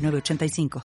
[0.00, 0.82] 985.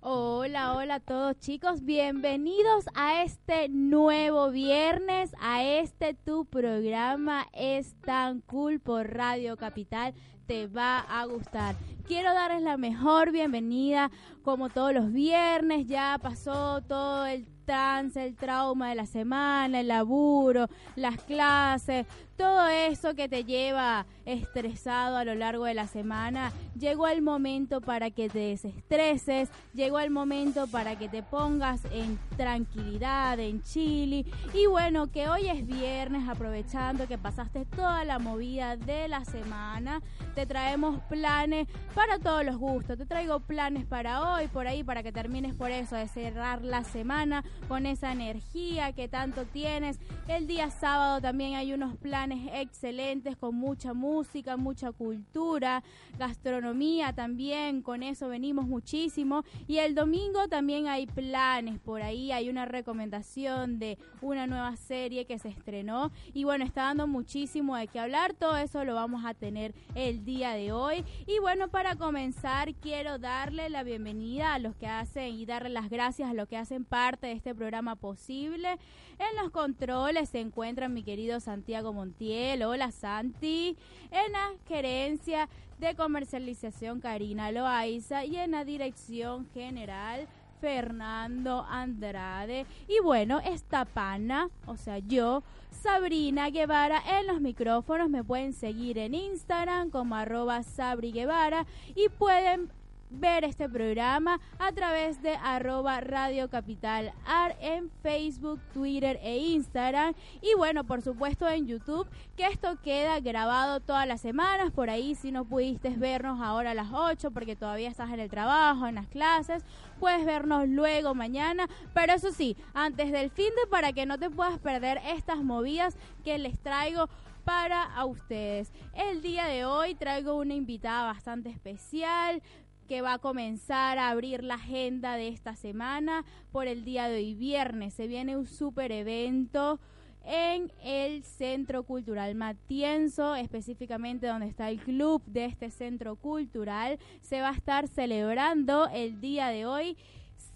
[0.00, 7.94] Hola, hola a todos chicos, bienvenidos a este nuevo viernes, a este tu programa Es
[8.00, 10.14] tan cool por Radio Capital,
[10.48, 11.76] te va a gustar.
[12.06, 14.10] Quiero darles la mejor bienvenida,
[14.42, 19.88] como todos los viernes, ya pasó todo el trance, el trauma de la semana, el
[19.88, 22.06] laburo, las clases,
[22.38, 27.80] todo eso que te lleva estresado a lo largo de la semana, llegó el momento
[27.80, 34.24] para que te desestreses, llegó el momento para que te pongas en tranquilidad, en chili.
[34.54, 40.00] Y bueno, que hoy es viernes, aprovechando que pasaste toda la movida de la semana,
[40.36, 42.98] te traemos planes para todos los gustos.
[42.98, 46.84] Te traigo planes para hoy, por ahí, para que termines por eso, de cerrar la
[46.84, 49.98] semana con esa energía que tanto tienes.
[50.28, 55.82] El día sábado también hay unos planes excelentes con mucha música, mucha cultura,
[56.18, 59.44] gastronomía también, con eso venimos muchísimo.
[59.66, 65.24] Y el domingo también hay planes por ahí, hay una recomendación de una nueva serie
[65.24, 69.24] que se estrenó y bueno, está dando muchísimo de qué hablar, todo eso lo vamos
[69.24, 71.04] a tener el día de hoy.
[71.26, 75.90] Y bueno, para comenzar quiero darle la bienvenida a los que hacen y darle las
[75.90, 78.78] gracias a los que hacen parte de este programa posible.
[79.18, 82.62] En los controles se encuentra mi querido Santiago Montiel.
[82.62, 83.76] Hola Santi.
[84.12, 85.48] En la gerencia
[85.80, 90.28] de comercialización Karina Loaiza y en la dirección general
[90.60, 92.64] Fernando Andrade.
[92.86, 98.98] Y bueno, esta pana, o sea, yo, Sabrina Guevara, en los micrófonos me pueden seguir
[98.98, 102.70] en Instagram como arroba Sabri Guevara y pueden
[103.10, 110.14] ver este programa a través de arroba Radio Capital Ar en Facebook, Twitter e Instagram.
[110.40, 114.72] Y bueno, por supuesto en YouTube, que esto queda grabado todas las semanas.
[114.72, 118.30] Por ahí si no pudiste vernos ahora a las 8 porque todavía estás en el
[118.30, 119.64] trabajo, en las clases,
[119.98, 121.68] puedes vernos luego mañana.
[121.94, 125.96] Pero eso sí, antes del fin de para que no te puedas perder estas movidas
[126.24, 127.08] que les traigo
[127.44, 128.72] para a ustedes.
[128.92, 132.42] El día de hoy traigo una invitada bastante especial
[132.88, 137.16] que va a comenzar a abrir la agenda de esta semana por el día de
[137.16, 137.94] hoy viernes.
[137.94, 139.78] Se viene un super evento
[140.24, 146.98] en el Centro Cultural Matienzo, específicamente donde está el club de este centro cultural.
[147.20, 149.96] Se va a estar celebrando el día de hoy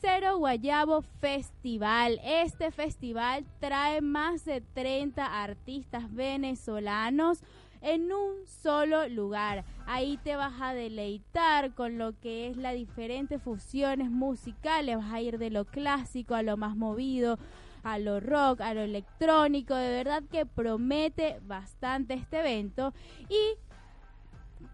[0.01, 2.19] Cero Guayabo Festival.
[2.25, 7.43] Este festival trae más de 30 artistas venezolanos
[7.83, 9.65] en un solo lugar.
[9.87, 15.21] Ahí te vas a deleitar con lo que es las diferentes fusiones musicales, vas a
[15.21, 17.39] ir de lo clásico a lo más movido,
[17.83, 22.95] a lo rock, a lo electrónico, de verdad que promete bastante este evento.
[23.29, 23.59] Y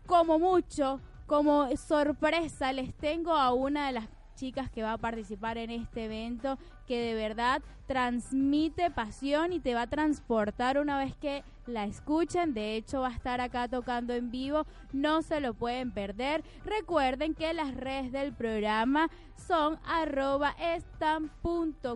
[0.07, 5.59] como mucho, como sorpresa les tengo a una de las chicas que va a participar
[5.59, 11.17] en este evento que de verdad transmite pasión y te va a transportar una vez
[11.17, 12.55] que la escuchen.
[12.55, 14.65] De hecho, va a estar acá tocando en vivo.
[14.93, 16.45] No se lo pueden perder.
[16.65, 20.55] Recuerden que las redes del programa son arroba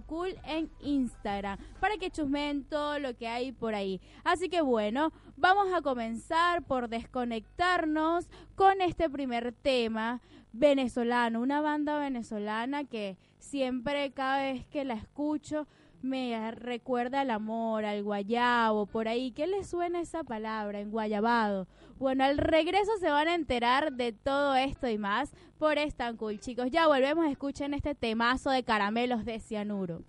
[0.06, 4.00] cool en Instagram para que chusmen todo lo que hay por ahí.
[4.25, 10.20] Así que bueno, vamos a comenzar por desconectarnos con este primer tema
[10.52, 15.66] venezolano, una banda venezolana que siempre cada vez que la escucho
[16.02, 19.31] me recuerda al amor, al guayabo, por ahí.
[19.31, 21.69] ¿Qué le suena esa palabra, en guayabado?
[21.99, 25.76] Bueno, al regreso se van a enterar de todo esto y más por
[26.19, 26.70] Cool, chicos.
[26.70, 30.02] Ya volvemos, escuchen este temazo de caramelos de cianuro.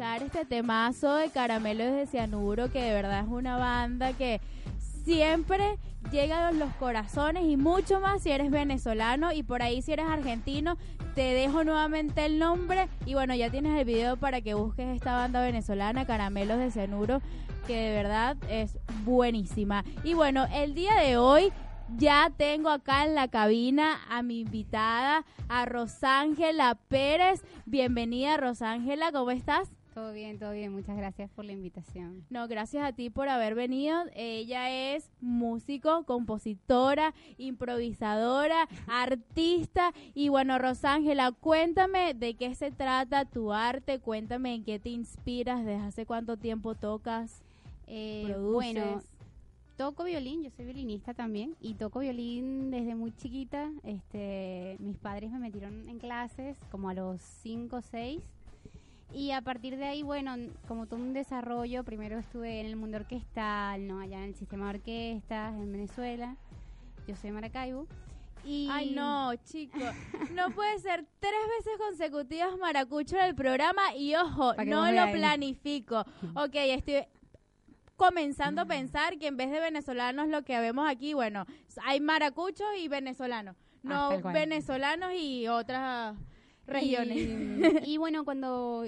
[0.00, 4.40] Este temazo de Caramelos de Cianuro, que de verdad es una banda que
[5.04, 5.76] siempre
[6.10, 10.06] llega a los corazones y mucho más si eres venezolano y por ahí si eres
[10.06, 10.78] argentino
[11.14, 15.16] te dejo nuevamente el nombre y bueno ya tienes el video para que busques esta
[15.16, 17.20] banda venezolana Caramelos de Cianuro
[17.66, 21.52] que de verdad es buenísima y bueno el día de hoy
[21.98, 27.42] ya tengo acá en la cabina a mi invitada, a Rosángela Pérez.
[27.66, 29.72] Bienvenida, Rosángela, ¿cómo estás?
[29.94, 30.72] Todo bien, todo bien.
[30.72, 32.24] Muchas gracias por la invitación.
[32.30, 34.04] No, gracias a ti por haber venido.
[34.14, 39.92] Ella es músico, compositora, improvisadora, artista.
[40.14, 43.98] Y bueno, Rosángela, cuéntame de qué se trata tu arte.
[43.98, 47.42] Cuéntame en qué te inspiras, desde hace cuánto tiempo tocas.
[47.88, 49.02] Eh, bueno,
[49.76, 53.72] toco violín, yo soy violinista también y toco violín desde muy chiquita.
[53.82, 58.22] Este, mis padres me metieron en clases como a los 5 o 6
[59.12, 60.36] y a partir de ahí, bueno,
[60.68, 64.00] como todo un desarrollo, primero estuve en el mundo orquestal, ¿no?
[64.00, 66.36] Allá en el sistema de orquestas en Venezuela.
[67.06, 67.86] Yo soy Maracaibo.
[68.44, 68.68] Y...
[68.70, 69.82] Ay, no, chicos.
[70.32, 76.04] No puede ser tres veces consecutivas maracucho en el programa y ojo, no lo planifico.
[76.34, 77.04] Ok, estoy
[77.96, 81.44] comenzando a pensar que en vez de venezolanos lo que vemos aquí, bueno,
[81.84, 86.16] hay maracuchos y venezolanos, ah, no venezolanos y otras
[86.70, 87.28] regiones.
[87.86, 88.84] Y, bueno, cuando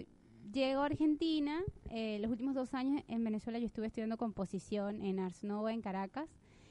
[0.52, 5.18] llego a Argentina, eh, los últimos dos años en Venezuela yo estuve estudiando composición en
[5.18, 6.28] Ars Nova en Caracas.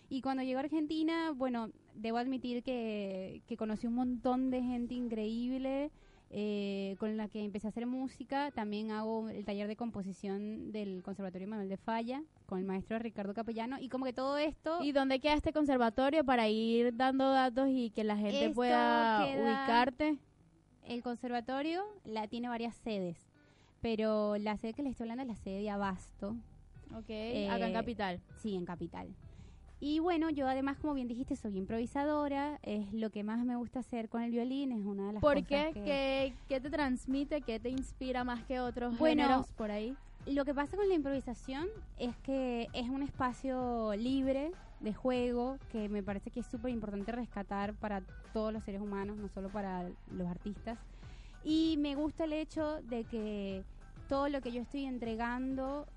[0.09, 4.93] Y cuando llego a Argentina, bueno, debo admitir que, que conocí un montón de gente
[4.93, 5.91] increíble,
[6.33, 8.51] eh, con la que empecé a hacer música.
[8.51, 13.33] También hago el taller de composición del Conservatorio Manuel de Falla con el maestro Ricardo
[13.33, 13.77] Capellano.
[13.79, 14.81] Y como que todo esto...
[14.81, 20.17] ¿Y dónde queda este conservatorio para ir dando datos y que la gente pueda ubicarte?
[20.91, 23.17] El conservatorio la tiene varias sedes,
[23.79, 26.35] pero la sede que le estoy hablando es la sede de Abasto.
[26.93, 27.09] Ok,
[27.49, 28.19] acá en eh, Capital.
[28.35, 29.07] Sí, en Capital.
[29.79, 33.79] Y bueno, yo además, como bien dijiste, soy improvisadora, es lo que más me gusta
[33.79, 35.81] hacer con el violín, es una de las ¿Por cosas qué?
[35.81, 36.33] Que...
[36.49, 39.95] ¿Qué, te transmite, qué te inspira más que otros bueno, por ahí?
[40.25, 41.69] Lo que pasa con la improvisación
[41.99, 44.51] es que es un espacio libre
[44.81, 48.01] de juego que me parece que es súper importante rescatar para
[48.33, 50.79] todos los seres humanos, no solo para los artistas.
[51.43, 53.63] Y me gusta el hecho de que
[54.09, 55.87] todo lo que yo estoy entregando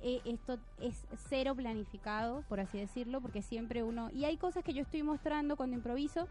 [0.00, 4.10] eh, esto es cero planificado, por así decirlo, porque siempre uno...
[4.12, 6.28] Y hay cosas que yo estoy mostrando cuando improviso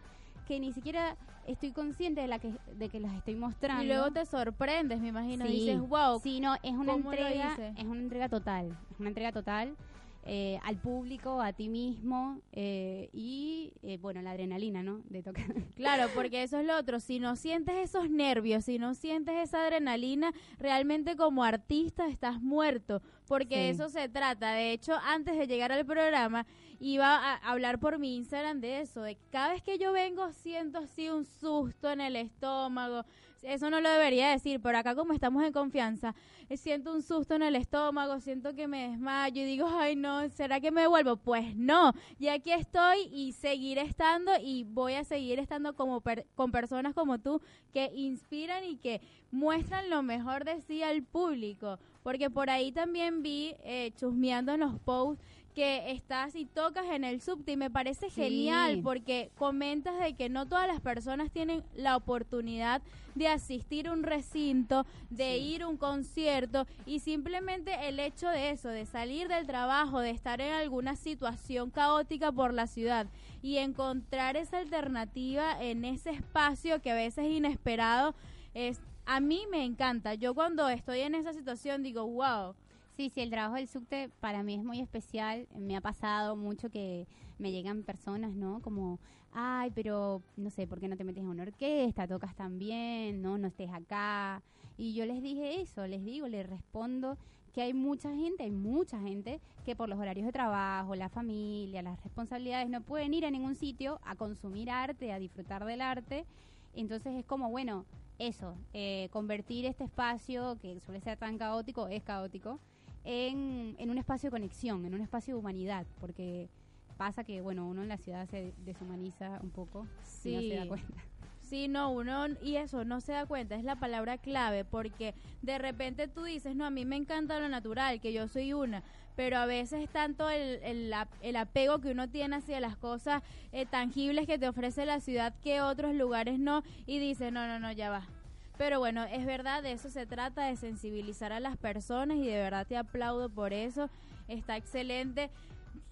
[0.47, 3.83] que ni siquiera estoy consciente de la que de que las estoy mostrando.
[3.83, 7.85] Y luego te sorprendes, me imagino, sí, dices, "Wow." Sí, no, es una entrega, es
[7.85, 9.75] una entrega total, es una entrega total
[10.23, 15.01] eh, al público, a ti mismo eh, y, eh, bueno, la adrenalina, ¿no?
[15.09, 15.45] De tocar.
[15.75, 16.99] Claro, porque eso es lo otro.
[16.99, 23.01] Si no sientes esos nervios, si no sientes esa adrenalina, realmente como artista estás muerto,
[23.27, 24.53] porque eso se trata.
[24.53, 26.45] De hecho, antes de llegar al programa,
[26.79, 30.79] iba a hablar por mi Instagram de eso, de cada vez que yo vengo siento
[30.79, 33.05] así un susto en el estómago,
[33.43, 36.15] eso no lo debería decir, pero acá como estamos en confianza,
[36.49, 40.29] eh, siento un susto en el estómago, siento que me desmayo y digo, ay no,
[40.29, 41.17] ¿será que me devuelvo?
[41.17, 46.01] Pues no, y aquí estoy y seguiré estando y voy a seguir estando como
[46.35, 47.41] con personas como tú
[47.73, 49.01] que inspiran y que
[49.31, 54.61] muestran lo mejor de sí al público, porque por ahí también vi eh, chusmeando en
[54.61, 55.23] los posts
[55.57, 60.29] que estás y tocas en el subte y me parece genial porque comentas de que
[60.29, 62.83] no todas las personas tienen la oportunidad
[63.15, 68.51] de asistir a un recinto, de ir a un concierto y simplemente el hecho de
[68.51, 73.07] eso, de salir del trabajo, de estar en alguna situación caótica por la ciudad
[73.41, 78.13] y encontrar esa alternativa en ese espacio que a veces es inesperado,
[78.53, 80.13] es a mí me encanta.
[80.13, 82.53] Yo cuando estoy en esa situación digo, wow,
[82.97, 85.47] Sí, sí, el trabajo del subte para mí es muy especial.
[85.55, 88.59] Me ha pasado mucho que me llegan personas, ¿no?
[88.63, 88.99] Como,
[89.31, 92.07] ay, pero no sé, ¿por qué no te metes a una orquesta?
[92.07, 93.37] Tocas tan bien, ¿no?
[93.37, 94.41] No estés acá.
[94.79, 97.19] Y yo les dije eso, les digo, les respondo
[97.53, 101.83] que hay mucha gente, hay mucha gente que por los horarios de trabajo, la familia,
[101.83, 106.25] las responsabilidades, no pueden ir a ningún sitio a consumir arte, a disfrutar del arte.
[106.73, 107.85] Entonces es como, bueno,
[108.17, 112.59] eso, eh, convertir este espacio que suele ser tan caótico, es caótico,
[113.07, 116.49] en, en un espacio de conexión, en un espacio de humanidad, porque
[116.97, 120.35] pasa que, bueno, uno en la ciudad se deshumaniza un poco sí.
[120.35, 120.93] no se da cuenta.
[121.41, 125.57] Sí, no, uno, y eso, no se da cuenta, es la palabra clave, porque de
[125.57, 128.83] repente tú dices, no, a mí me encanta lo natural, que yo soy una,
[129.15, 133.23] pero a veces tanto el, el, el apego que uno tiene hacia las cosas
[133.53, 137.57] eh, tangibles que te ofrece la ciudad que otros lugares no, y dice, no, no,
[137.59, 138.09] no, ya va,
[138.57, 142.37] Pero bueno, es verdad, de eso se trata, de sensibilizar a las personas y de
[142.37, 143.89] verdad te aplaudo por eso.
[144.27, 145.29] Está excelente.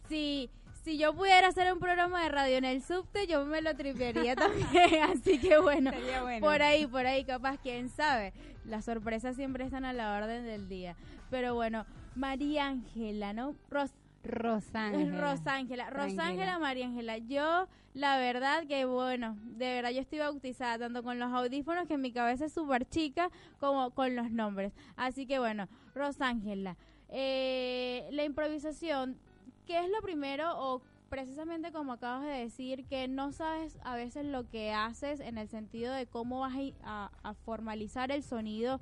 [0.09, 0.49] Si,
[0.83, 4.35] si yo pudiera hacer un programa de radio en el subte, yo me lo tripearía
[4.35, 5.03] también.
[5.11, 5.91] Así que bueno,
[6.21, 6.39] bueno.
[6.45, 8.33] por ahí, por ahí, capaz, quién sabe.
[8.65, 10.95] Las sorpresas siempre están a la orden del día.
[11.29, 13.55] Pero bueno, María Ángela, ¿no?
[13.69, 13.91] Ros
[14.25, 15.21] Rosángela.
[15.21, 15.89] Rosángela.
[15.89, 17.17] Rosángela María Ángela.
[17.17, 21.93] Yo, la verdad que bueno, de verdad yo estoy bautizada tanto con los audífonos que
[21.93, 23.29] en mi cabeza es súper chica
[23.59, 24.73] como con los nombres.
[24.95, 26.75] Así que bueno, Rosángela,
[27.09, 29.17] eh, la improvisación,
[29.65, 34.25] ¿qué es lo primero o precisamente como acabas de decir que no sabes a veces
[34.25, 38.23] lo que haces en el sentido de cómo vas a i- a, a formalizar el
[38.23, 38.81] sonido?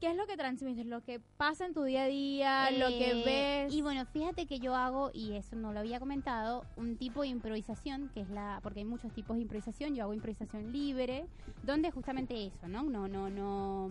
[0.00, 0.86] ¿Qué es lo que transmites?
[0.86, 2.70] ¿Lo que pasa en tu día a día?
[2.70, 3.24] ¿Lo que Eh,
[3.64, 3.74] ves?
[3.74, 7.28] Y bueno, fíjate que yo hago, y eso no lo había comentado, un tipo de
[7.28, 11.26] improvisación, que es la, porque hay muchos tipos de improvisación, yo hago improvisación libre,
[11.64, 12.84] donde justamente eso, ¿no?
[12.84, 13.90] No, no, no,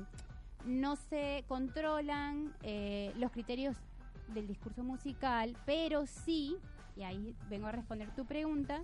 [0.65, 3.75] no se controlan eh, los criterios
[4.29, 6.55] del discurso musical, pero sí,
[6.95, 8.81] y ahí vengo a responder tu pregunta,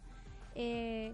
[0.56, 1.14] eh,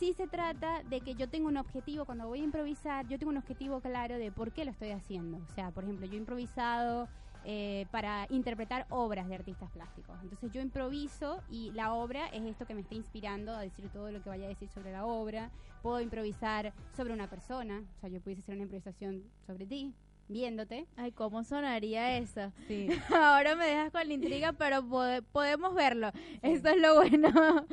[0.00, 3.30] sí se trata de que yo tengo un objetivo, cuando voy a improvisar, yo tengo
[3.30, 5.36] un objetivo claro de por qué lo estoy haciendo.
[5.36, 7.06] O sea, por ejemplo, yo he improvisado
[7.44, 10.16] eh, para interpretar obras de artistas plásticos.
[10.22, 14.10] Entonces yo improviso y la obra es esto que me está inspirando a decir todo
[14.10, 15.50] lo que vaya a decir sobre la obra.
[15.82, 19.92] Puedo improvisar sobre una persona, o sea, yo pudiese hacer una improvisación sobre ti,
[20.30, 20.86] viéndote.
[20.96, 22.52] Ay, ¿cómo sonaría eso?
[22.68, 22.88] Sí.
[23.14, 26.10] Ahora me dejas con la intriga, pero pode- podemos verlo.
[26.42, 27.66] Eso es lo bueno.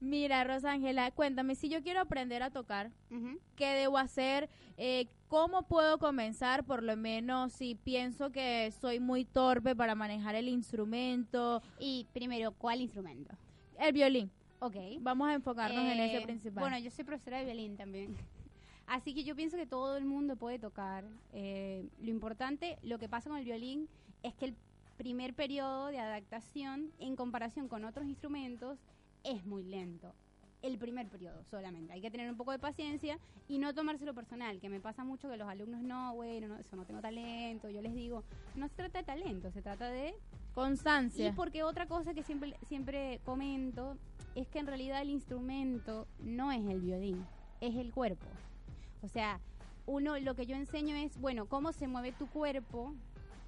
[0.00, 2.90] Mira, Rosángela, cuéntame, si yo quiero aprender a tocar,
[3.56, 4.48] ¿qué debo hacer?
[4.78, 6.64] Eh, ¿Cómo puedo comenzar?
[6.64, 12.52] Por lo menos si pienso que soy muy torpe para manejar el instrumento, Y primero,
[12.52, 13.34] ¿cuál instrumento?
[13.78, 14.30] el violín.
[14.58, 14.76] Ok.
[15.00, 16.62] Vamos a enfocarnos en ese Eh, principal.
[16.62, 18.16] Bueno, yo soy profesora de violín también.
[18.90, 21.04] Así que yo pienso que todo el mundo puede tocar.
[21.32, 23.88] Eh, lo importante, lo que pasa con el violín
[24.24, 24.56] es que el
[24.96, 28.80] primer periodo de adaptación en comparación con otros instrumentos
[29.22, 30.12] es muy lento.
[30.60, 31.92] El primer periodo solamente.
[31.92, 35.30] Hay que tener un poco de paciencia y no tomárselo personal, que me pasa mucho
[35.30, 37.70] que los alumnos no, bueno, no, eso no tengo talento.
[37.70, 38.24] Yo les digo,
[38.56, 40.16] no se trata de talento, se trata de
[40.52, 41.28] Constancia.
[41.28, 43.96] y porque otra cosa que siempre, siempre comento
[44.34, 47.24] es que en realidad el instrumento no es el violín,
[47.60, 48.26] es el cuerpo.
[49.02, 49.40] O sea,
[49.86, 52.94] uno lo que yo enseño es, bueno, cómo se mueve tu cuerpo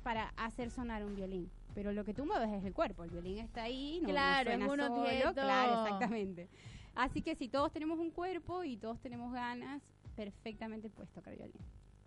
[0.03, 1.51] para hacer sonar un violín.
[1.75, 4.51] Pero lo que tú mueves es el cuerpo, el violín está ahí, no, no Claro,
[4.51, 6.49] es suena un solo, claro, exactamente.
[6.95, 9.83] Así que si todos tenemos un cuerpo y todos tenemos ganas,
[10.15, 11.63] perfectamente puedes tocar violín.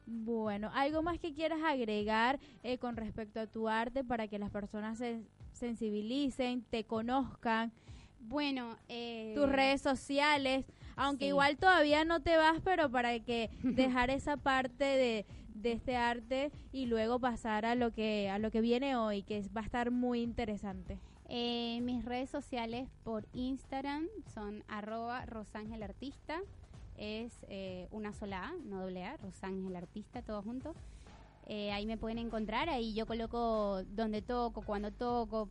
[0.06, 4.52] Bueno, ¿algo más que quieras agregar eh, con respecto a tu arte para que las
[4.52, 5.22] personas se
[5.52, 7.72] sensibilicen, te conozcan,
[8.20, 10.66] Bueno, eh, tus redes sociales?
[10.96, 11.30] Aunque sí.
[11.30, 16.52] igual todavía no te vas, pero para que dejar esa parte de, de este arte
[16.72, 19.92] y luego pasar a lo que a lo que viene hoy, que va a estar
[19.92, 21.00] muy interesante.
[21.28, 26.40] Eh, mis redes sociales por Instagram son arroba rosangelartista.
[26.98, 30.76] Es eh, una sola A, no doble A, rosangelartista, todo junto.
[31.48, 35.50] Eh, ahí me pueden encontrar, ahí yo coloco donde toco, cuando toco,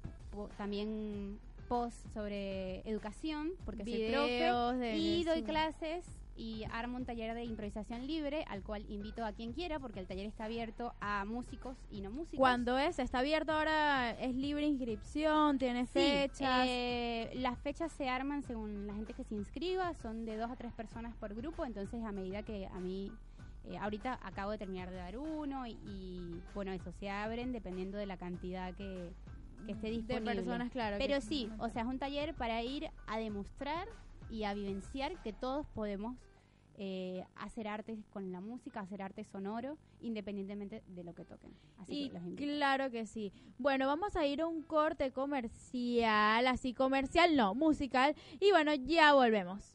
[0.57, 4.27] también post sobre educación, porque soy profe.
[4.29, 6.05] Videos Y doy clases
[6.37, 10.07] y armo un taller de improvisación libre, al cual invito a quien quiera, porque el
[10.07, 12.39] taller está abierto a músicos y no músicos.
[12.39, 12.99] ¿Cuándo es?
[12.99, 14.11] ¿Está abierto ahora?
[14.21, 15.59] ¿Es libre inscripción?
[15.59, 16.67] ¿Tiene Sí, fechas?
[16.69, 20.57] eh, las fechas se arman según la gente que se inscriba, son de dos a
[20.57, 23.13] tres personas por grupo, entonces a medida que a mí,
[23.65, 27.97] eh, ahorita acabo de terminar de dar uno y, y, bueno, eso se abren dependiendo
[27.97, 29.13] de la cantidad que,
[29.65, 30.35] que esté de disponible.
[30.37, 30.97] personas, claro.
[30.99, 33.89] Pero sí, o sea, es un taller para ir a demostrar
[34.31, 36.17] y a vivenciar que todos podemos
[36.77, 41.53] eh, hacer arte con la música, hacer arte sonoro, independientemente de lo que toquen.
[41.79, 42.43] Así Y que los invito.
[42.53, 43.33] claro que sí.
[43.59, 48.15] Bueno, vamos a ir a un corte comercial, así comercial no, musical.
[48.41, 49.74] Y bueno, ya volvemos.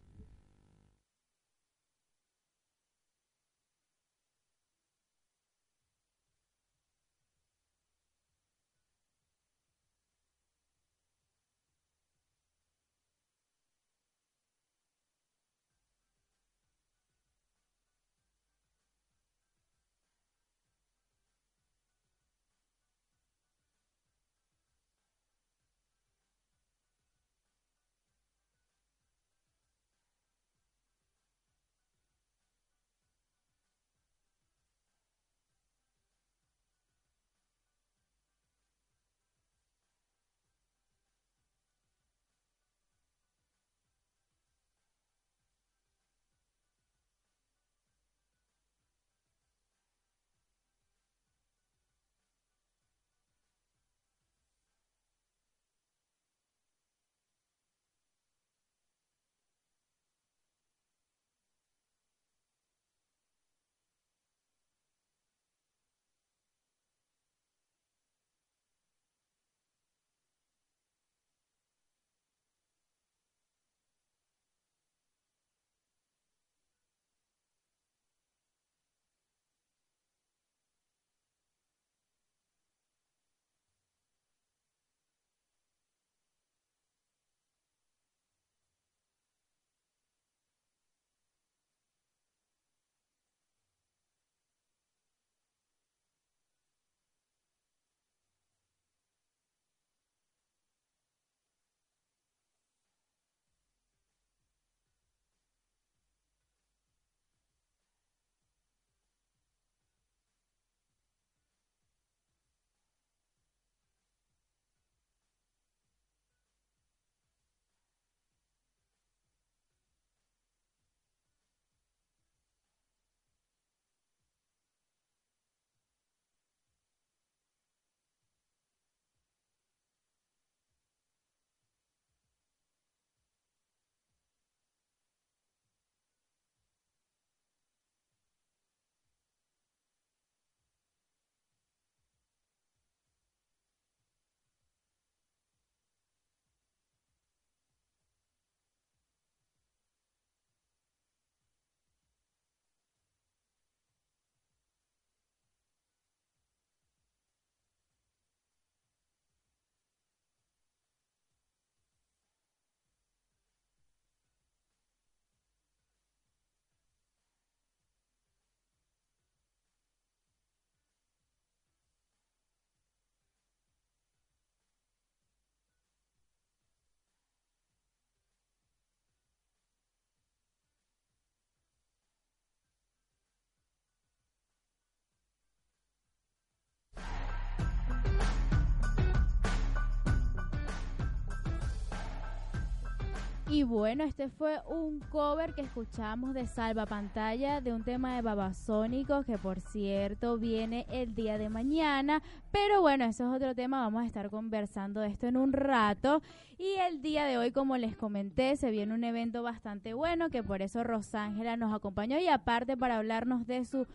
[193.51, 198.21] Y bueno, este fue un cover que escuchamos de Salva Pantalla de un tema de
[198.21, 202.21] Babasónicos que por cierto viene el día de mañana.
[202.51, 206.21] Pero bueno, eso es otro tema, vamos a estar conversando de esto en un rato.
[206.59, 210.43] Y el día de hoy, como les comenté, se viene un evento bastante bueno que
[210.43, 213.87] por eso Rosángela nos acompañó y aparte para hablarnos de su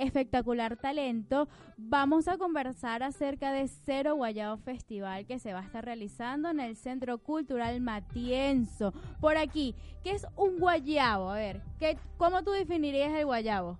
[0.00, 5.84] espectacular talento, vamos a conversar acerca de Cero Guayabo Festival que se va a estar
[5.84, 8.92] realizando en el Centro Cultural Matienzo.
[9.20, 11.30] Por aquí, ¿qué es un guayabo?
[11.30, 13.78] A ver, ¿qué, ¿cómo tú definirías el guayabo?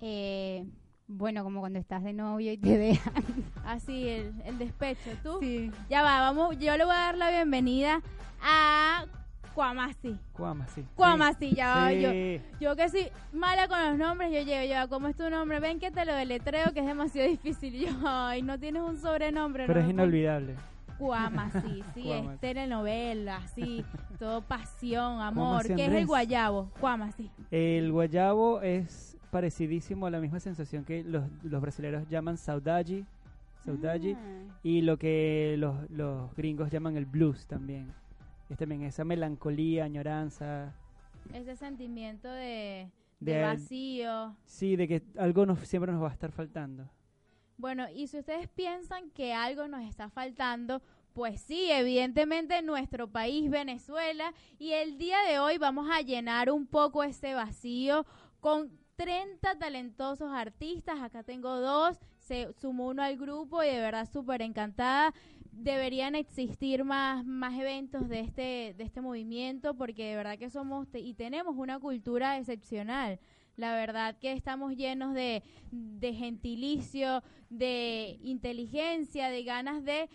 [0.00, 0.64] Eh,
[1.06, 3.12] bueno, como cuando estás de novio y te dejan.
[3.64, 5.10] Así, el, el despecho.
[5.22, 5.38] ¿Tú?
[5.40, 5.70] Sí.
[5.88, 8.00] Ya va, vamos, yo le voy a dar la bienvenida
[8.40, 9.06] a
[9.60, 10.16] Cuamasi.
[10.32, 10.84] Cuamasi.
[10.96, 12.00] Cuamasi, ya Sí.
[12.00, 12.10] yo.
[12.70, 15.60] Yo que soy mala con los nombres, yo llego, yo, ¿cómo es tu nombre?
[15.60, 17.74] Ven que te lo deletreo, que es demasiado difícil.
[17.74, 19.66] Y yo, ay, no tienes un sobrenombre.
[19.66, 20.54] Pero no es inolvidable.
[20.98, 22.28] Cuamasi, sí, Cuamasi.
[22.34, 23.84] es telenovela, sí,
[24.18, 25.66] todo pasión, amor.
[25.66, 26.70] ¿Qué es el guayabo?
[26.80, 27.30] Cuamasi.
[27.50, 33.04] El guayabo es parecidísimo a la misma sensación que los, los brasileños llaman saudade,
[33.62, 34.58] saudade Ah.
[34.62, 37.92] y lo que los, los gringos llaman el blues también.
[38.50, 40.74] Es también esa melancolía, añoranza,
[41.32, 44.36] Ese sentimiento de, de de, vacío.
[44.44, 46.90] sí, de que algo nos, siempre nos va a estar faltando.
[47.56, 50.82] Bueno, y si ustedes piensan que algo nos está faltando,
[51.12, 56.50] pues sí, evidentemente en nuestro país, Venezuela, y el día de hoy vamos a llenar
[56.50, 58.06] un poco ese vacío
[58.40, 61.00] con 30 talentosos artistas.
[61.00, 65.12] Acá tengo dos, se sumó uno al grupo y de verdad súper encantada.
[65.52, 70.88] Deberían existir más, más eventos de este, de este movimiento porque de verdad que somos
[70.94, 73.18] y tenemos una cultura excepcional.
[73.56, 80.08] La verdad que estamos llenos de, de gentilicio, de inteligencia, de ganas de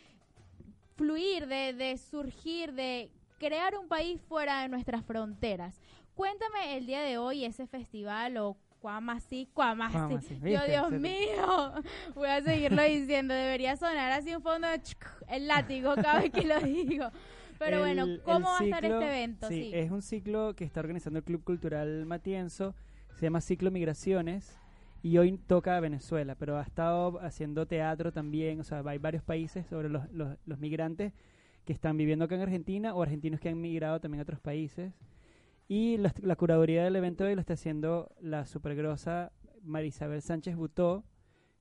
[0.96, 5.80] fluir, de, de surgir, de crear un país fuera de nuestras fronteras.
[6.16, 10.26] Cuéntame el día de hoy ese festival o Cuamasi, Cuamasi.
[10.44, 10.60] Yo.
[10.68, 11.74] Dios mío,
[12.14, 13.34] voy a seguirlo diciendo.
[13.34, 17.10] Debería sonar así un fondo de chuc, el látigo cada vez que lo digo.
[17.58, 19.48] Pero bueno, ¿cómo va a estar este evento?
[19.48, 19.72] Sí, Sí.
[19.74, 22.76] es un ciclo que está organizando el Club Cultural Matienzo,
[23.16, 24.56] se llama Ciclo Migraciones
[25.02, 29.24] y hoy toca a Venezuela, pero ha estado haciendo teatro también, o sea, hay varios
[29.24, 31.12] países sobre los, los, los migrantes
[31.66, 34.94] que están viviendo acá en Argentina o argentinos que han migrado también a otros países.
[35.68, 39.32] Y la, la curaduría del evento hoy lo está haciendo la supergrosa
[39.64, 41.04] Marisabel Sánchez Butó,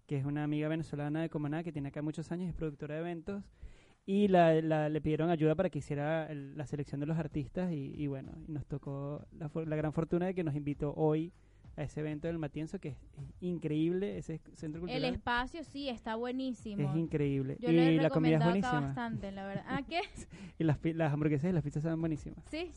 [0.06, 3.00] que es una amiga venezolana de Comaná que tiene acá muchos años es productora de
[3.00, 3.44] eventos.
[4.06, 8.32] Y la, le pidieron ayuda para que hiciera la selección de los artistas y, bueno,
[8.46, 11.32] y nos tocó la, la gran fortuna de que nos invitó hoy
[11.76, 12.96] a ese evento del Matienzo, que es,
[13.40, 16.88] increíble, ese centro El cultural espacio sí está buenísimo.
[16.88, 17.56] es increíble.
[17.60, 18.80] Yo lo he y la comida es buenísima.
[18.80, 19.64] bastante, la verdad.
[19.66, 20.00] ¿Ah, qué?
[20.58, 22.38] Y las, las hamburguesas y las pizzas son buenísimas.
[22.48, 22.70] ¿Sí?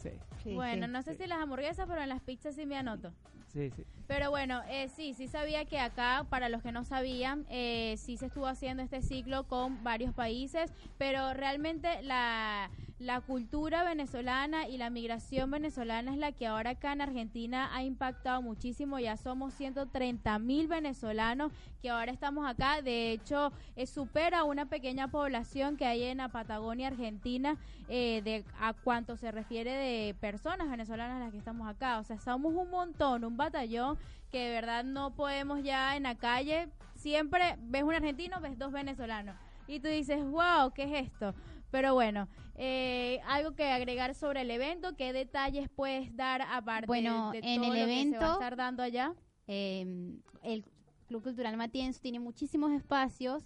[0.43, 1.23] Sí, bueno, no sé sí.
[1.23, 3.13] si las hamburguesas, pero en las pizzas sí me anoto.
[3.53, 3.83] sí, sí.
[4.07, 8.17] Pero bueno, eh, sí, sí sabía que acá, para los que no sabían, eh, sí
[8.17, 14.77] se estuvo haciendo este ciclo con varios países, pero realmente la, la cultura venezolana y
[14.77, 18.97] la migración venezolana es la que ahora acá en Argentina ha impactado muchísimo.
[18.97, 22.81] Ya somos 130 mil venezolanos que ahora estamos acá.
[22.81, 27.57] De hecho, eh, supera una pequeña población que hay en la Patagonia Argentina
[27.87, 31.99] eh, de a cuánto se refiere de personas venezolanas las que estamos acá.
[31.99, 33.99] O sea, somos un montón, un batallón
[34.31, 36.69] que de verdad no podemos ya en la calle.
[36.95, 39.35] Siempre ves un argentino, ves dos venezolanos.
[39.67, 41.35] Y tú dices, wow, ¿qué es esto?
[41.71, 47.31] Pero bueno, eh, algo que agregar sobre el evento, ¿qué detalles puedes dar aparte Bueno,
[47.31, 49.13] de en todo el lo que se va a evento- estar dando allá?
[49.47, 50.63] Eh, el
[51.07, 53.43] Club Cultural Matienzo tiene muchísimos espacios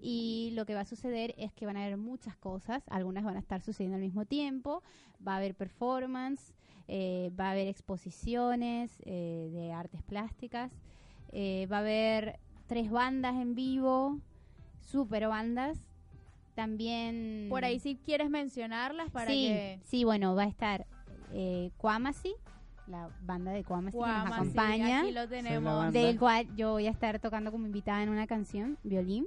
[0.00, 3.36] y lo que va a suceder es que van a haber muchas cosas, algunas van
[3.36, 4.82] a estar sucediendo al mismo tiempo,
[5.26, 6.54] va a haber performance,
[6.88, 10.72] eh, va a haber exposiciones eh, de artes plásticas,
[11.32, 14.18] eh, va a haber tres bandas en vivo,
[14.80, 15.78] super bandas,
[16.54, 17.46] también...
[17.50, 19.80] Por ahí si quieres mencionarlas para sí, que...
[19.84, 20.86] sí, bueno, va a estar
[21.32, 22.34] eh, Cuamasi,
[22.86, 25.92] la banda de Cuamasi que nos sí, acompaña aquí lo tenemos.
[25.92, 29.26] del cual yo voy a estar tocando como invitada en una canción, violín.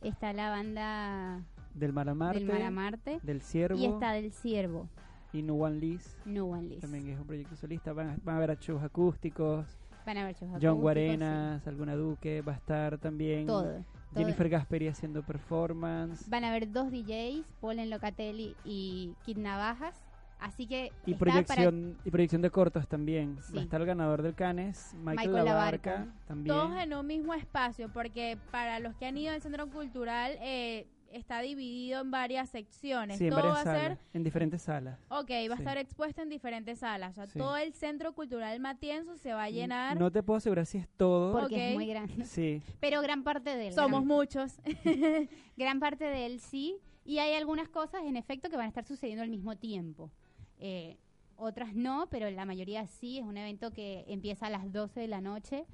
[0.00, 1.42] Está la banda
[1.74, 4.88] Del Maramarte, del Maramarte del Ciervo y está del Ciervo,
[5.32, 6.82] y Nuwan Liz, No One List.
[6.82, 7.92] también es un proyecto solista.
[7.92, 9.66] Van a, van a ver a shows acústicos,
[10.06, 13.84] Van a ver shows John acústicos, Guarenas, alguna Duque, va a estar también todo.
[14.14, 16.28] Jennifer Gasperi haciendo performance.
[16.28, 19.94] Van a haber dos DJs, Polen Locatelli y Kid Navajas.
[20.40, 23.38] Así que Y para proyección, y proyección de cortos también.
[23.42, 23.54] Sí.
[23.54, 26.14] Va a estar el ganador del Canes, Michael, Michael Labarca, Labarca.
[26.26, 26.56] también.
[26.56, 30.86] Todos en un mismo espacio, porque para los que han ido al centro cultural, eh,
[31.12, 33.18] está dividido en varias secciones.
[33.18, 34.98] Sí, en todo varias va a salas, ser, en diferentes salas.
[35.08, 37.12] ok, va a estar expuesto en diferentes salas.
[37.12, 37.38] O sea, Sí.
[37.38, 39.98] todo el Centro Cultural Matienzo se va a llenar.
[39.98, 41.32] No te puedo asegurar si es todo.
[41.32, 42.24] Por- porque es muy grande.
[42.24, 43.72] Sí, Pero gran parte de él.
[43.74, 44.58] Somos gran, muchos.
[45.56, 46.76] gran parte de él sí.
[47.04, 50.10] Y hay algunas cosas, en efecto, que van a estar sucediendo al mismo tiempo.
[50.58, 50.98] Eh,
[51.36, 53.18] otras no, pero la mayoría sí.
[53.18, 55.64] Es un evento que empieza a las 12 de la noche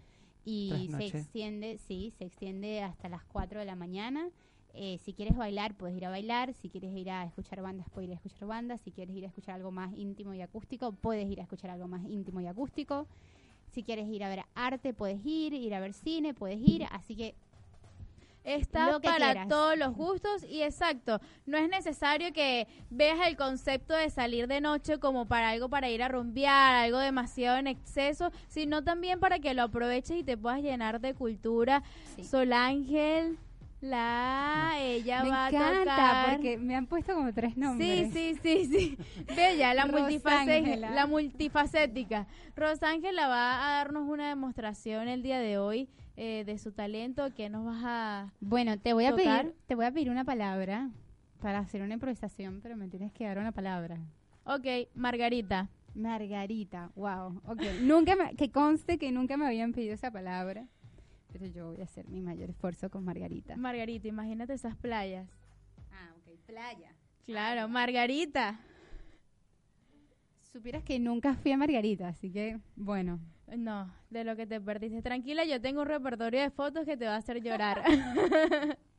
[0.45, 4.29] y se extiende, sí, se extiende hasta las 4 de la mañana.
[4.77, 6.53] Eh, si quieres bailar, puedes ir a bailar.
[6.55, 8.81] Si quieres ir a escuchar bandas, puedes ir a escuchar bandas.
[8.81, 11.87] Si quieres ir a escuchar algo más íntimo y acústico, puedes ir a escuchar algo
[11.87, 13.07] más íntimo y acústico.
[13.73, 15.55] Si quieres ir a ver arte, puedes ir.
[15.55, 16.85] Ir a ver cine, puedes ir.
[16.91, 17.35] Así que
[18.45, 19.49] Está para quieras.
[19.49, 24.61] todos los gustos y exacto, no es necesario que veas el concepto de salir de
[24.61, 29.39] noche como para algo para ir a rumbear, algo demasiado en exceso, sino también para
[29.39, 31.83] que lo aproveches y te puedas llenar de cultura.
[32.17, 32.25] sí.
[32.25, 33.39] Solángel,
[33.85, 36.33] la ella me va a encanta tocar.
[36.37, 38.13] porque me han puesto como tres Sí, nombres.
[38.13, 38.99] sí, sí, sí.
[39.37, 40.91] Bella, la, multifacé- Rosángela.
[40.91, 42.27] la multifacética.
[42.57, 47.49] Rosángela va a darnos una demostración el día de hoy eh, de su talento que
[47.49, 48.33] nos vas a...
[48.41, 50.91] Bueno, te voy a pedir, te voy a pedir una palabra
[51.41, 53.99] para hacer una improvisación, pero me tienes que dar una palabra.
[54.45, 55.69] Ok, Margarita.
[55.95, 57.61] Margarita, wow, ok.
[57.83, 60.67] nunca me, que conste que nunca me habían pedido esa palabra,
[61.35, 63.57] pero yo voy a hacer mi mayor esfuerzo con Margarita.
[63.57, 65.29] Margarita, imagínate esas playas.
[65.91, 66.93] ah, ok, playa.
[67.27, 68.61] Claro, Margarita.
[70.53, 73.19] Supieras que nunca fui a Margarita, así que, bueno.
[73.57, 75.03] No, de lo que te perdiste.
[75.03, 77.83] Tranquila, yo tengo un repertorio de fotos que te va a hacer llorar.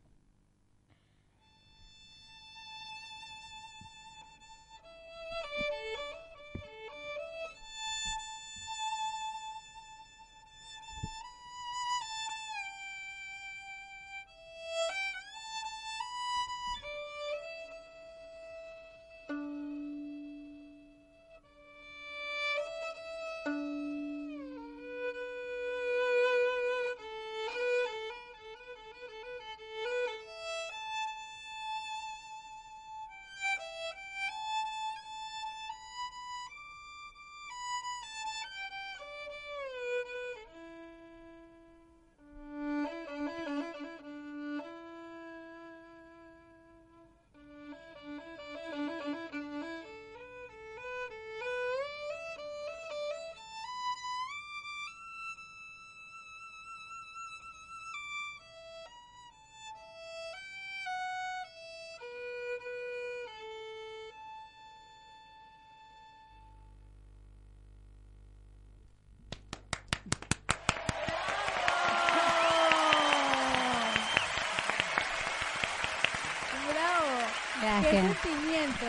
[77.90, 78.18] ¿Qué Gracias.
[78.18, 78.86] sentimiento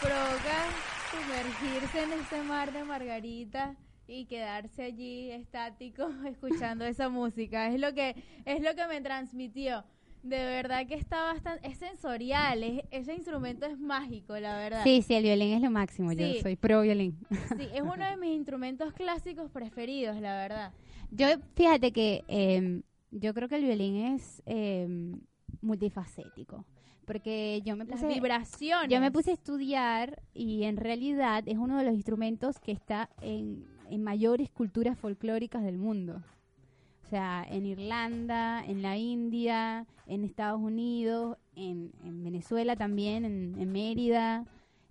[0.00, 0.66] provoca
[1.10, 7.68] sumergirse en ese mar de Margarita y quedarse allí estático escuchando esa música?
[7.68, 8.14] Es lo que
[8.44, 9.84] es lo que me transmitió.
[10.22, 14.82] De verdad que está bastante es sensorial, es- ese instrumento es mágico, la verdad.
[14.84, 16.16] Sí, sí, el violín es lo máximo, Sí.
[16.16, 17.18] yo soy pro violín.
[17.56, 20.72] Sí, es uno de mis instrumentos clásicos preferidos, la verdad.
[21.10, 25.20] Yo, fíjate que em, yo creo que el violín es em,
[25.60, 26.64] multifacético,
[27.04, 28.12] porque yo me Las puse...
[28.14, 28.90] vibraciones.
[28.90, 33.08] Yo me puse a estudiar y en realidad es uno de los instrumentos que está
[33.20, 36.22] en, en mayores culturas folclóricas del mundo.
[37.04, 43.54] O sea, en Irlanda, en la India, en Estados Unidos, en, en Venezuela también, en,
[43.58, 44.44] en Mérida.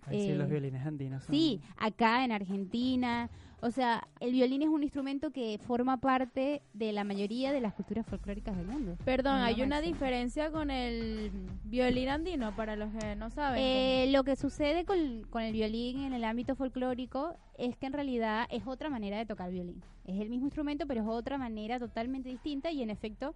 [0.06, 1.24] Ay, sí, Eh, los violines andinos.
[1.24, 3.30] son- Sí, acá en Argentina.
[3.60, 7.72] O sea, el violín es un instrumento que forma parte de la mayoría de las
[7.74, 8.96] culturas folclóricas del mundo.
[9.04, 11.30] Perdón, No, hay una diferencia con el
[11.64, 13.60] violín andino, para los que no saben.
[13.60, 17.94] Eh, lo que sucede con, con el violín en el ámbito folclórico es que en
[17.94, 19.82] realidad es otra manera de tocar violín.
[20.04, 23.34] Es el mismo instrumento, pero es otra manera totalmente distinta y en efecto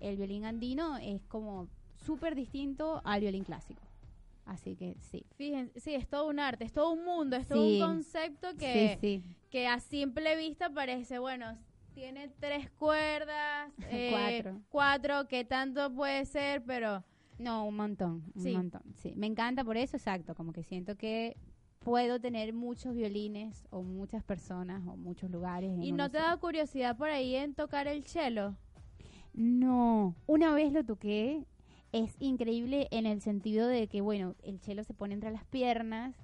[0.00, 3.82] el violín andino es como súper distinto al violín clásico.
[4.44, 5.24] Así que sí.
[5.36, 7.80] Fíjense, sí, es todo un arte, es todo un mundo, es todo Sí.
[7.80, 9.24] un concepto que, sí, sí.
[9.50, 11.56] que a simple vista parece, bueno,
[11.94, 14.60] tiene tres cuerdas, eh, Cuatro.
[14.70, 16.64] cuatro, ¿qué tanto puede ser?
[16.64, 17.04] Pero
[17.38, 18.52] No, un montón, un Sí.
[18.52, 18.82] montón.
[18.96, 21.36] Sí, me encanta por eso, exacto, como que siento que
[21.78, 25.70] puedo tener muchos violines o muchas personas o muchos lugares.
[25.80, 28.56] ¿y no te da curiosidad por ahí en tocar el cello?
[29.32, 31.44] No, una vez lo toqué,
[31.92, 36.14] es increíble en el sentido de que, bueno, el chelo se pone entre las piernas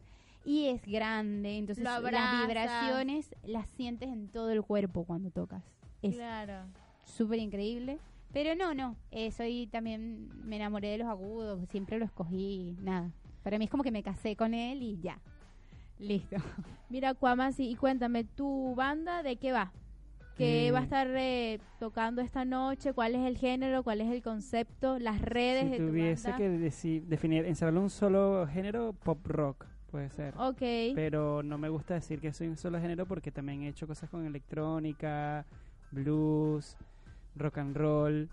[0.45, 2.01] y es grande, entonces las
[2.47, 5.63] vibraciones las sientes en todo el cuerpo cuando tocas.
[6.03, 6.67] Es Claro.
[7.05, 7.99] súper increíble.
[8.33, 13.11] Pero no, no, eh, soy también, me enamoré de los agudos, siempre lo escogí, nada.
[13.43, 15.19] Para mí es como que me casé con él y ya.
[15.99, 16.37] Listo.
[16.91, 19.73] Mira, Cuamasi, y cuéntame, ¿tu banda de qué va?
[20.37, 22.93] ¿Qué Eh, va a estar eh, tocando esta noche?
[22.93, 23.83] ¿Cuál es el género?
[23.83, 24.99] ¿Cuál es el concepto?
[24.99, 26.37] ¿Las redes Si de tu tuviese banda?
[26.37, 26.49] que
[27.01, 30.35] definir, encerrarlo en un solo género, pop rock puede ser.
[30.37, 30.61] Ok.
[30.95, 34.11] Pero no me gusta decir que soy un solo género porque también he hecho cosas
[34.11, 35.47] con electrónica,
[35.91, 36.77] blues,
[37.35, 38.29] rock and roll,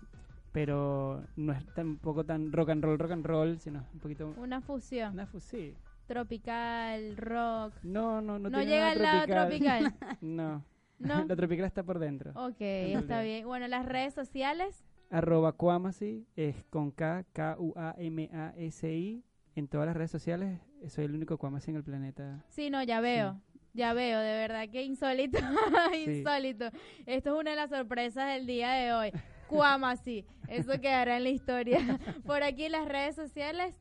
[0.52, 4.60] pero no es tampoco tan rock and roll, rock and roll, sino un poquito Una
[4.60, 5.14] fusión.
[5.14, 5.74] una fu- sí.
[6.06, 7.72] Tropical, rock.
[7.82, 9.94] No, no, no, No, tiene llega al lado tropical.
[10.20, 10.62] No.
[10.98, 11.24] ¿No?
[11.28, 12.30] La tropical está por dentro.
[12.32, 13.46] ok, está bien.
[13.46, 14.84] Bueno, las redes sociales.
[15.10, 19.24] Arroba Cuamasi es con K, K-U-A-M-A-S-I.
[19.56, 22.44] En todas las redes sociales soy el único Cuamasi en el planeta.
[22.48, 23.40] Sí, no, ya veo.
[23.72, 25.38] Ya veo, de verdad que insólito.
[26.06, 26.66] insólito.
[27.06, 29.12] Esto es una de las sorpresas del día de hoy.
[29.48, 30.24] Cuamasi.
[30.48, 31.78] Eso quedará en la historia.
[32.26, 33.74] Por aquí en las redes sociales.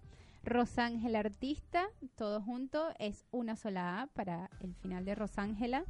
[0.45, 5.85] Rosángela Artista, todo junto, es una sola A para el final de Rosángela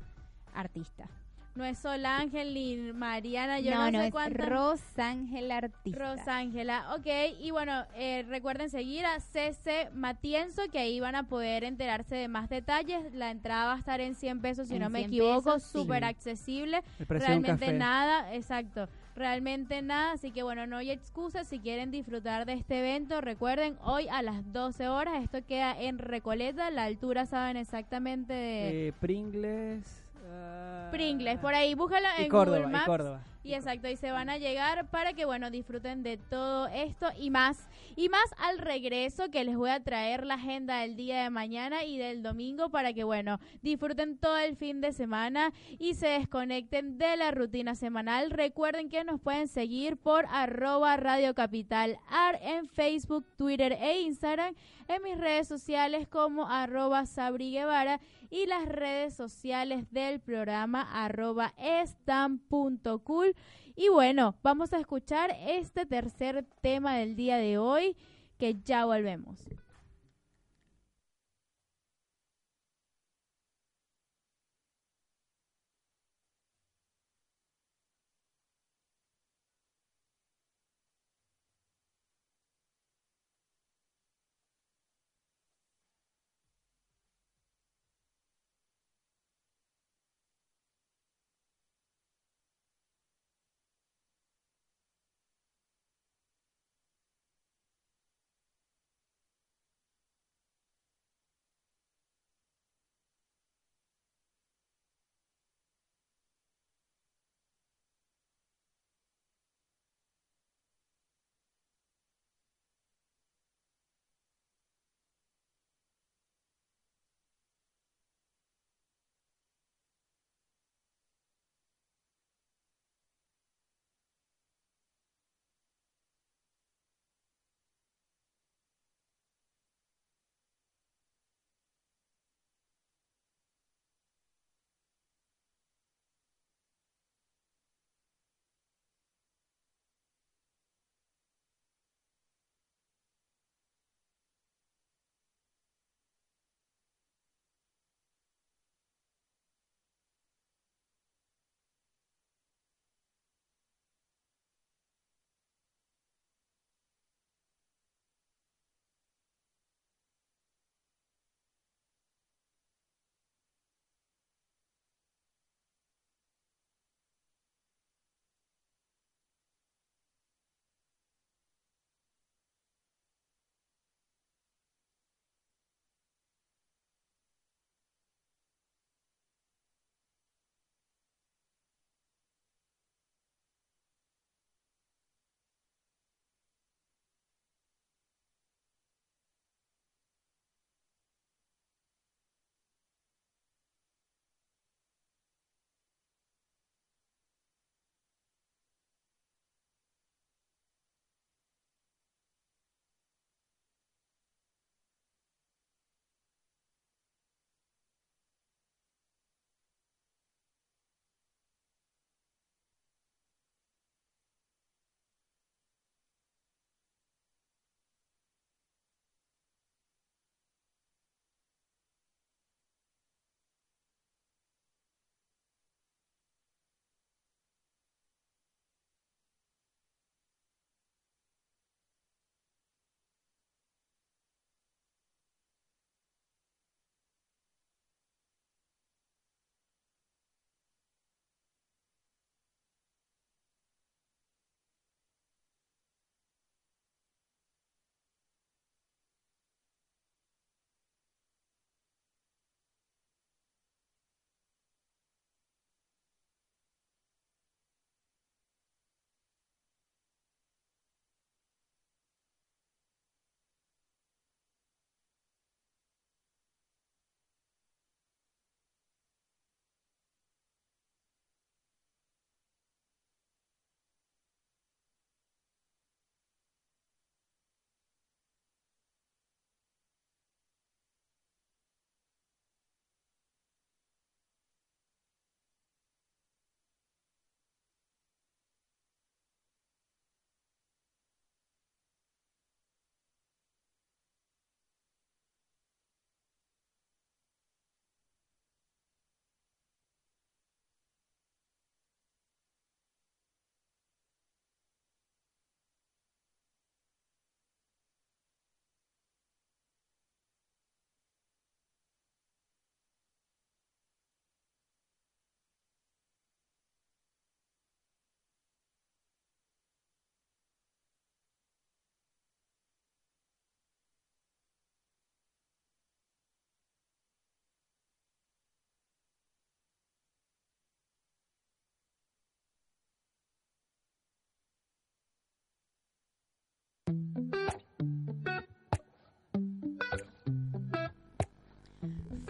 [0.54, 1.10] Artista.
[1.56, 4.50] No es Sol Ángel ni Mariana, yo no, no, no, sé es cuántas.
[4.50, 6.00] Rosángela Artista.
[6.16, 7.06] Rosángela, ok.
[7.42, 12.28] Y bueno, eh, recuerden seguir a CC Matienzo, que ahí van a poder enterarse de
[12.28, 13.14] más detalles.
[13.14, 15.70] La entrada va a estar en 100 pesos, si En no me 100 equivoco, sí.
[15.74, 16.82] súper accesible.
[17.08, 18.90] Realmente nada, exacto.
[19.16, 23.22] Realmente nada, así que bueno, no hay excusas si quieren disfrutar de este evento.
[23.22, 28.88] Recuerden, hoy a las 12 horas, esto queda en Recoleta, la altura saben exactamente de
[28.88, 30.03] Eh, Pringles.
[30.90, 31.40] Pringles.
[31.40, 32.86] Por ahí, búscalo Y en Córdoba, Google y.
[32.86, 33.33] Córdoba.
[33.44, 37.30] Y exacto, y se van a llegar para que, bueno, disfruten de todo esto y
[37.30, 37.68] más.
[37.98, 41.84] Y más al regreso que les voy a traer la agenda del día de mañana
[41.84, 46.98] y del domingo para que, bueno, disfruten todo el fin de semana y se desconecten
[46.98, 48.32] de la rutina semanal.
[48.32, 54.56] Recuerden que nos pueden seguir por arroba Radio Capital Ar en Facebook, Twitter e Instagram,
[54.88, 61.54] en mis redes sociales como arroba Sabri Guevara y las redes sociales del programa arroba
[63.76, 67.96] Y bueno, vamos a escuchar este tercer tema del día de hoy,
[68.38, 69.40] que ya volvemos.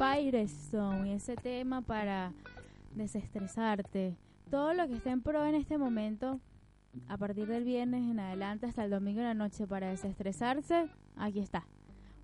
[0.03, 2.33] Firestone, ese tema para
[2.93, 4.17] desestresarte.
[4.51, 6.41] Todo lo que esté en pro en este momento,
[7.07, 11.39] a partir del viernes en adelante hasta el domingo en la noche para desestresarse, aquí
[11.39, 11.65] está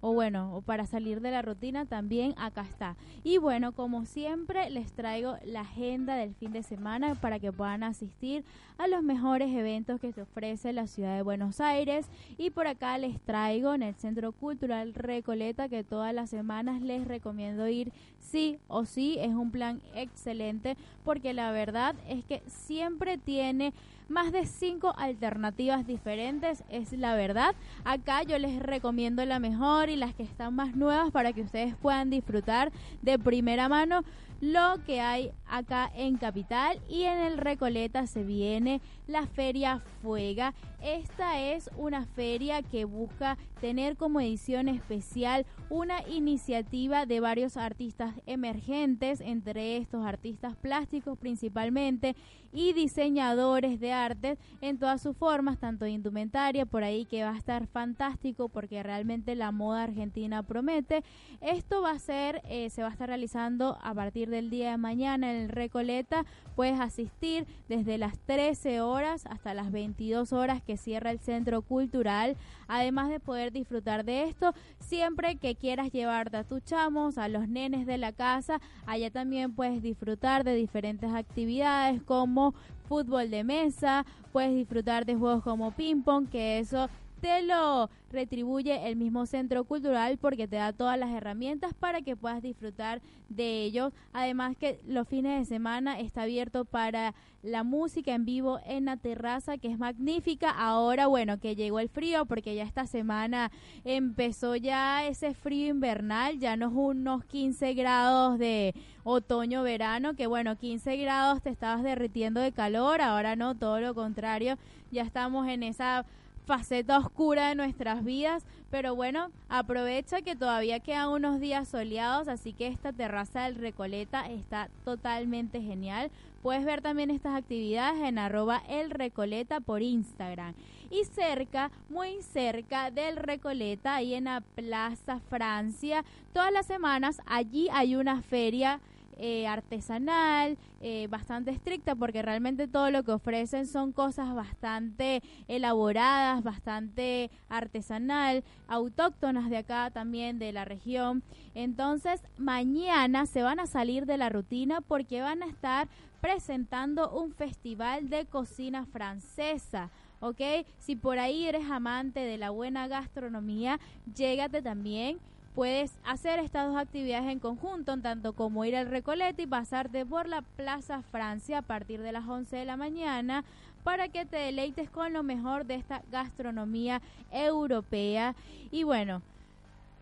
[0.01, 2.95] o bueno, o para salir de la rutina también acá está.
[3.23, 7.83] Y bueno, como siempre les traigo la agenda del fin de semana para que puedan
[7.83, 8.43] asistir
[8.77, 12.05] a los mejores eventos que se ofrece la ciudad de Buenos Aires
[12.37, 17.05] y por acá les traigo en el Centro Cultural Recoleta que todas las semanas les
[17.05, 23.17] recomiendo ir sí o sí, es un plan excelente porque la verdad es que siempre
[23.17, 23.73] tiene
[24.09, 27.55] más de cinco alternativas diferentes, es la verdad.
[27.83, 31.75] Acá yo les recomiendo la mejor y las que están más nuevas para que ustedes
[31.75, 34.03] puedan disfrutar de primera mano
[34.41, 40.53] lo que hay acá en Capital y en el Recoleta se viene la Feria Fuega.
[40.81, 48.15] Esta es una feria que busca tener como edición especial una iniciativa de varios artistas
[48.25, 52.15] emergentes, entre estos artistas plásticos principalmente
[52.51, 57.31] y diseñadores de arte en todas sus formas, tanto de indumentaria, por ahí que va
[57.31, 61.03] a estar fantástico porque realmente la moda argentina promete.
[61.41, 64.77] Esto va a ser, eh, se va a estar realizando a partir del día de
[64.77, 66.25] mañana en el Recoleta.
[66.55, 72.35] Puedes asistir desde las 13 horas hasta las 22 horas que cierra el centro cultural.
[72.67, 77.47] Además de poder disfrutar de esto, siempre que quieras llevarte a tus chamos, a los
[77.47, 82.53] nenes de la casa, allá también puedes disfrutar de diferentes actividades como
[82.87, 86.89] fútbol de mesa, puedes disfrutar de juegos como ping pong, que eso
[87.19, 92.15] te lo retribuye el mismo centro cultural porque te da todas las herramientas para que
[92.15, 93.93] puedas disfrutar de ellos.
[94.13, 97.13] Además que los fines de semana está abierto para
[97.43, 100.49] la música en vivo en la terraza que es magnífica.
[100.49, 103.51] Ahora bueno que llegó el frío porque ya esta semana
[103.85, 110.27] empezó ya ese frío invernal, ya no es unos 15 grados de otoño verano que
[110.27, 114.57] bueno 15 grados te estabas derritiendo de calor, ahora no, todo lo contrario,
[114.91, 116.05] ya estamos en esa
[116.49, 122.53] faceta oscura de nuestras vidas, pero bueno, aprovecha que todavía quedan unos días soleados, así
[122.53, 126.09] que esta terraza del Recoleta está totalmente genial.
[126.41, 130.55] Puedes ver también estas actividades en arroba el Recoleta por Instagram.
[130.89, 137.67] Y cerca, muy cerca del Recoleta, ahí en la Plaza Francia, todas las semanas allí
[137.71, 138.79] hay una feria
[139.21, 146.41] eh, artesanal, eh, bastante estricta, porque realmente todo lo que ofrecen son cosas bastante elaboradas,
[146.41, 151.21] bastante artesanal, autóctonas de acá también, de la región.
[151.53, 155.89] Entonces, mañana se van a salir de la rutina porque van a estar
[156.21, 159.89] presentando un festival de cocina francesa.
[160.21, 160.41] ¿Ok?
[160.77, 163.79] Si por ahí eres amante de la buena gastronomía,
[164.15, 165.19] llégate también
[165.55, 170.27] puedes hacer estas dos actividades en conjunto, tanto como ir al Recoleta y pasarte por
[170.27, 173.43] la Plaza Francia a partir de las 11 de la mañana
[173.83, 178.35] para que te deleites con lo mejor de esta gastronomía europea.
[178.71, 179.21] Y bueno,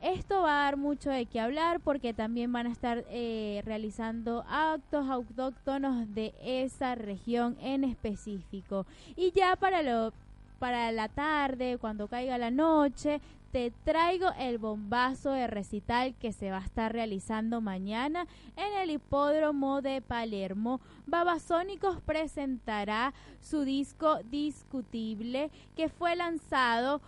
[0.02, 4.46] esto va a dar mucho de qué hablar porque también van a estar eh, realizando
[4.48, 8.86] actos autóctonos de esa región en específico.
[9.16, 10.14] Y ya para lo
[10.60, 13.22] para la tarde, cuando caiga la noche,
[13.52, 18.92] te traigo el bombazo de recital que se va a estar realizando mañana en el
[18.92, 20.82] hipódromo de Palermo.
[21.06, 27.02] Babasónicos presentará su disco Discutible que fue lanzado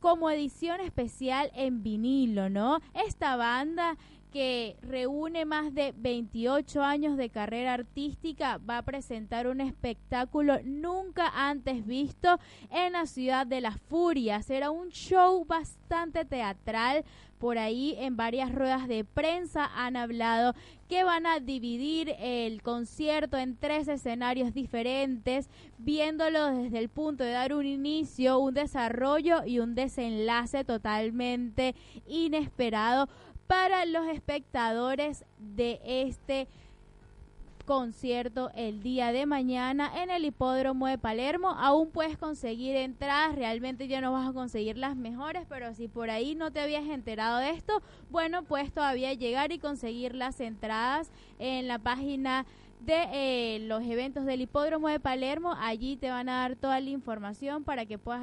[0.00, 2.80] como edición especial en vinilo, ¿no?
[3.06, 3.96] Esta banda
[4.34, 11.30] que reúne más de 28 años de carrera artística, va a presentar un espectáculo nunca
[11.48, 12.40] antes visto
[12.72, 14.46] en la ciudad de las furias.
[14.46, 17.04] Será un show bastante teatral.
[17.38, 20.54] Por ahí en varias ruedas de prensa han hablado
[20.88, 27.30] que van a dividir el concierto en tres escenarios diferentes, viéndolo desde el punto de
[27.30, 31.76] dar un inicio, un desarrollo y un desenlace totalmente
[32.08, 33.08] inesperado
[33.46, 36.48] para los espectadores de este
[37.64, 41.50] concierto el día de mañana en el hipódromo de Palermo.
[41.50, 46.10] Aún puedes conseguir entradas, realmente ya no vas a conseguir las mejores, pero si por
[46.10, 51.10] ahí no te habías enterado de esto, bueno, puedes todavía llegar y conseguir las entradas
[51.38, 52.46] en la página
[52.80, 55.54] de eh, los eventos del hipódromo de Palermo.
[55.58, 58.22] Allí te van a dar toda la información para que puedas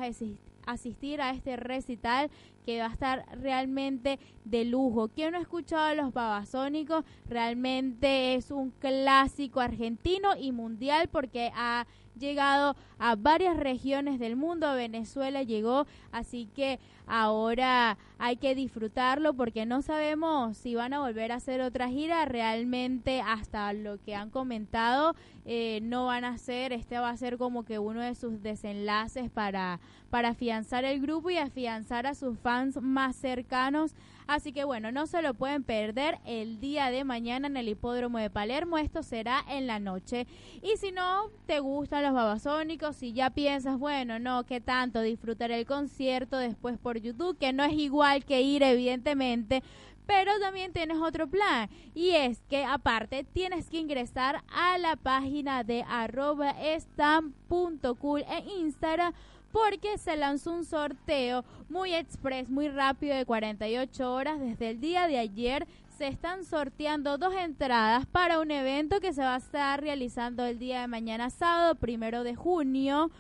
[0.67, 2.29] asistir a este recital
[2.65, 5.09] que va a estar realmente de lujo.
[5.09, 7.05] ¿Quién no ha escuchado a los babasónicos?
[7.27, 11.87] Realmente es un clásico argentino y mundial porque ha
[12.17, 19.33] llegado a varias regiones del mundo, a Venezuela llegó, así que ahora hay que disfrutarlo
[19.33, 24.15] porque no sabemos si van a volver a hacer otra gira, realmente hasta lo que
[24.15, 28.15] han comentado eh, no van a hacer, este va a ser como que uno de
[28.15, 33.95] sus desenlaces para, para afianzar el grupo y afianzar a sus fans más cercanos
[34.31, 38.17] Así que bueno, no se lo pueden perder el día de mañana en el hipódromo
[38.17, 38.77] de Palermo.
[38.77, 40.25] Esto será en la noche.
[40.63, 45.51] Y si no te gustan los babasónicos, si ya piensas, bueno, no, qué tanto disfrutar
[45.51, 49.63] el concierto después por YouTube, que no es igual que ir, evidentemente
[50.07, 55.63] pero también tienes otro plan y es que aparte tienes que ingresar a la página
[55.63, 59.13] de arroba en Instagram
[59.51, 65.07] porque se lanzó un sorteo muy express, muy rápido de 48 horas desde el día
[65.07, 65.67] de ayer.
[65.97, 70.57] Se están sorteando dos entradas para un evento que se va a estar realizando el
[70.57, 73.11] día de mañana sábado, primero de junio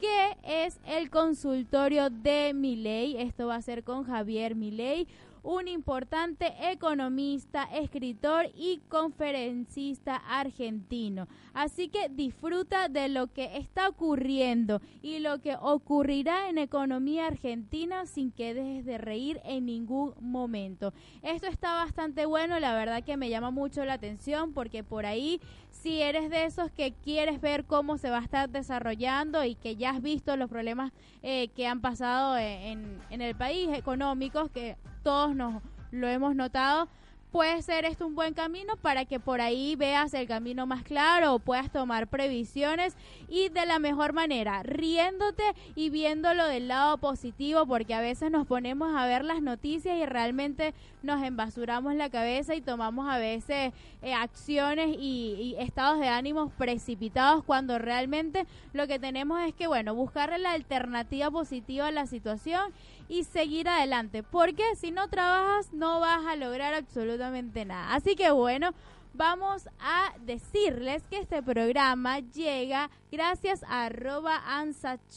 [0.00, 3.16] que es el consultorio de Miley.
[3.16, 5.06] Esto va a ser con Javier Milei
[5.44, 11.28] un importante economista, escritor y conferencista argentino.
[11.52, 18.06] Así que disfruta de lo que está ocurriendo y lo que ocurrirá en economía argentina
[18.06, 20.94] sin que dejes de reír en ningún momento.
[21.22, 25.40] Esto está bastante bueno, la verdad que me llama mucho la atención porque por ahí
[25.70, 29.76] si eres de esos que quieres ver cómo se va a estar desarrollando y que
[29.76, 30.92] ya has visto los problemas
[31.22, 36.88] eh, que han pasado en, en el país económicos, que todos nos lo hemos notado,
[37.34, 41.34] puede ser esto un buen camino para que por ahí veas el camino más claro
[41.34, 42.96] o puedas tomar previsiones
[43.28, 45.42] y de la mejor manera, riéndote
[45.74, 50.06] y viéndolo del lado positivo, porque a veces nos ponemos a ver las noticias y
[50.06, 56.06] realmente nos embasuramos la cabeza y tomamos a veces eh, acciones y, y, estados de
[56.06, 61.90] ánimos precipitados cuando realmente lo que tenemos es que, bueno, buscar la alternativa positiva a
[61.90, 62.72] la situación
[63.08, 67.94] y seguir adelante, porque si no trabajas no vas a lograr absolutamente nada.
[67.94, 68.70] Así que bueno,
[69.12, 74.42] vamos a decirles que este programa llega gracias a arroba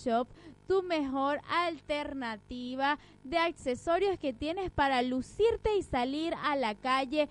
[0.03, 0.27] Shop,
[0.67, 7.29] tu mejor alternativa de accesorios que tienes para lucirte y salir a la calle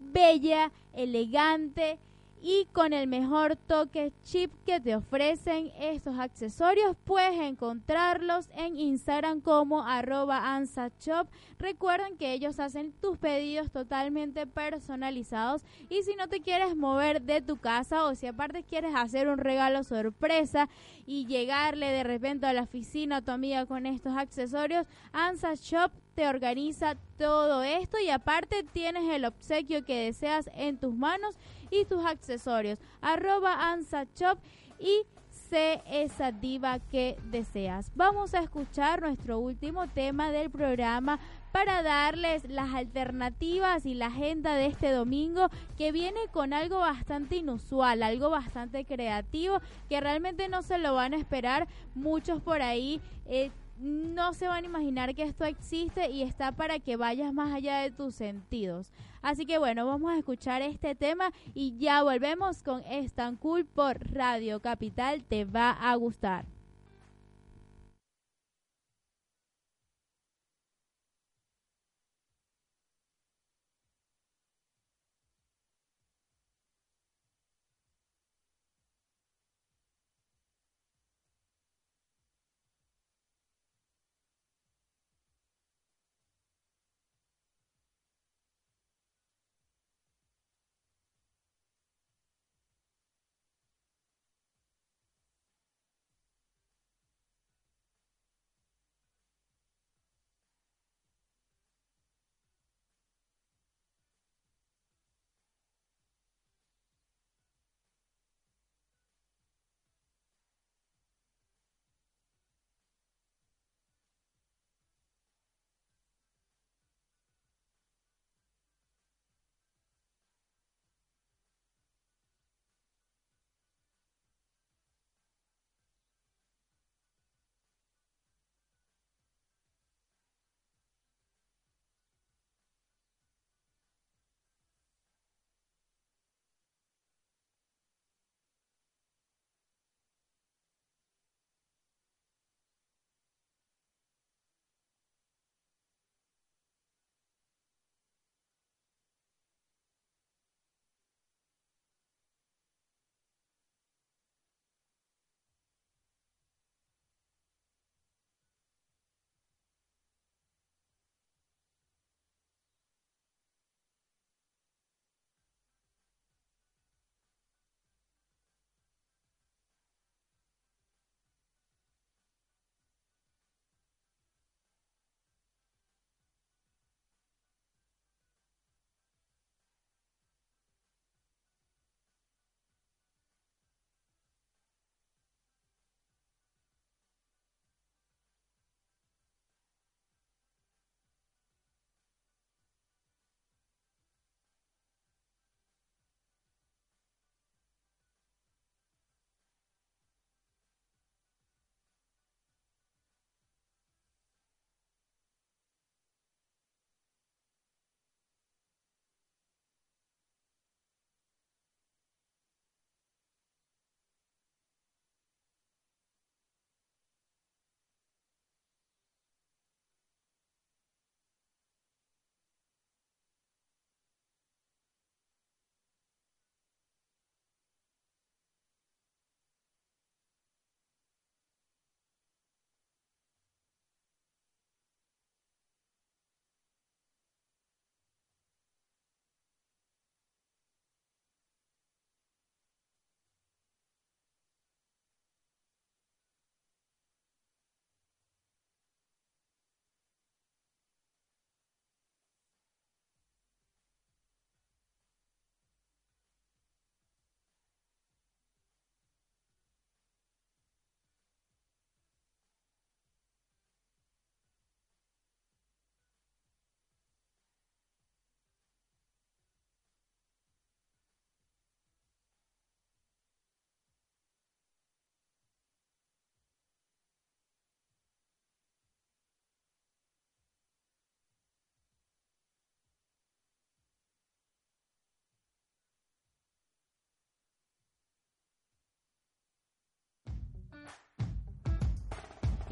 [0.00, 1.98] bella, elegante
[2.42, 9.40] y con el mejor toque chip que te ofrecen estos accesorios puedes encontrarlos en Instagram
[9.40, 11.28] como arroba ansashop
[11.58, 17.42] recuerden que ellos hacen tus pedidos totalmente personalizados y si no te quieres mover de
[17.42, 20.68] tu casa o si aparte quieres hacer un regalo sorpresa
[21.06, 25.90] y llegarle de repente a la oficina a tu amiga con estos accesorios Ansa Shop
[26.14, 31.36] te organiza todo esto y aparte tienes el obsequio que deseas en tus manos
[31.70, 32.78] y tus accesorios.
[33.00, 34.38] Arroba Ansa Shop
[34.78, 37.90] y sé esa diva que deseas.
[37.94, 41.18] Vamos a escuchar nuestro último tema del programa
[41.52, 47.36] para darles las alternativas y la agenda de este domingo que viene con algo bastante
[47.36, 53.00] inusual, algo bastante creativo que realmente no se lo van a esperar muchos por ahí.
[53.26, 53.50] Eh,
[53.80, 57.80] no se van a imaginar que esto existe y está para que vayas más allá
[57.80, 58.92] de tus sentidos.
[59.22, 63.98] Así que bueno, vamos a escuchar este tema y ya volvemos con Estan Cool por
[64.12, 65.24] Radio Capital.
[65.24, 66.44] Te va a gustar.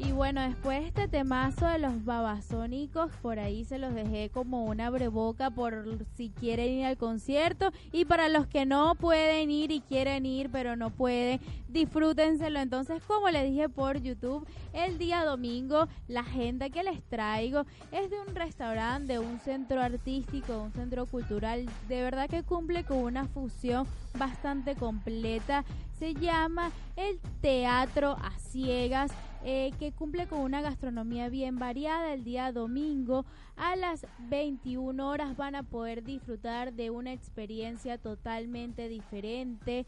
[0.09, 4.89] Y bueno, después este temazo de los babasónicos, por ahí se los dejé como una
[4.89, 5.85] breboca por
[6.17, 7.71] si quieren ir al concierto.
[7.91, 12.59] Y para los que no pueden ir y quieren ir, pero no pueden, disfrútenselo.
[12.59, 18.09] Entonces, como les dije por YouTube, el día domingo, la agenda que les traigo es
[18.09, 21.69] de un restaurante, de un centro artístico, un centro cultural.
[21.87, 23.85] De verdad que cumple con una fusión
[24.17, 25.63] bastante completa.
[25.99, 29.11] Se llama el Teatro a Ciegas
[29.43, 32.13] eh, que cumple con una gastronomía bien variada.
[32.13, 33.25] El día domingo
[33.55, 39.85] a las 21 horas van a poder disfrutar de una experiencia totalmente diferente.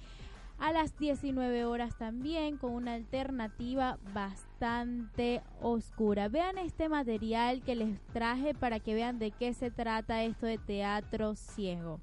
[0.59, 6.27] A las 19 horas también con una alternativa bastante oscura.
[6.27, 10.59] Vean este material que les traje para que vean de qué se trata esto de
[10.59, 11.99] teatro ciego.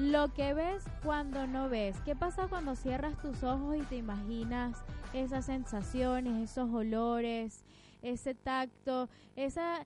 [0.00, 1.94] Lo que ves cuando no ves.
[2.06, 4.82] ¿Qué pasa cuando cierras tus ojos y te imaginas
[5.12, 7.66] esas sensaciones, esos olores,
[8.00, 9.84] ese tacto, esa,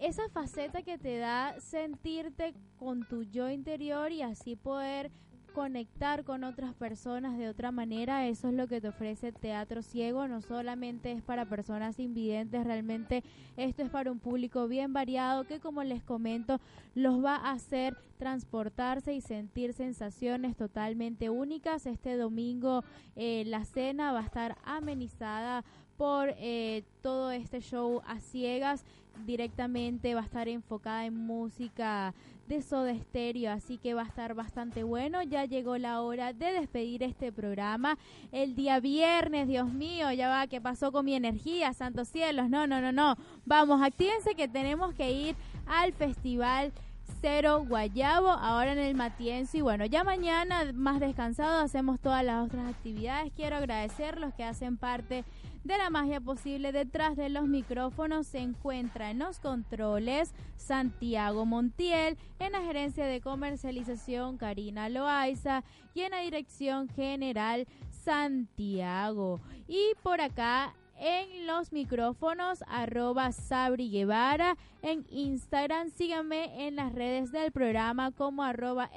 [0.00, 5.12] esa faceta que te da sentirte con tu yo interior y así poder
[5.54, 8.26] conectar con otras personas de otra manera.
[8.26, 10.28] Eso es lo que te ofrece Teatro Ciego.
[10.28, 13.22] No solamente es para personas invidentes, realmente
[13.56, 16.60] esto es para un público bien variado que como les comento
[16.94, 21.86] los va a hacer transportarse y sentir sensaciones totalmente únicas.
[21.86, 22.82] Este domingo
[23.16, 25.64] eh, la cena va a estar amenizada
[25.96, 28.84] por eh, todo este show a ciegas
[29.26, 32.14] directamente va a estar enfocada en música
[32.48, 35.22] de Soda Stereo, así que va a estar bastante bueno.
[35.22, 37.96] Ya llegó la hora de despedir este programa
[38.32, 41.72] el día viernes, Dios mío, ya va, ¿qué pasó con mi energía?
[41.72, 43.16] Santos cielos, no, no, no, no.
[43.46, 45.36] Vamos, actívense que tenemos que ir
[45.66, 46.72] al festival
[47.20, 49.56] Cero Guayabo, ahora en el Matienzo.
[49.56, 53.32] Y bueno, ya mañana, más descansado, hacemos todas las otras actividades.
[53.34, 55.24] Quiero agradecer los que hacen parte
[55.64, 62.52] la magia posible detrás de los micrófonos se encuentra en los controles Santiago Montiel, en
[62.52, 69.40] la gerencia de comercialización Karina Loaiza y en la dirección general Santiago.
[69.66, 75.90] Y por acá en los micrófonos arroba Sabri Guevara en Instagram.
[75.90, 78.90] Síganme en las redes del programa como arroba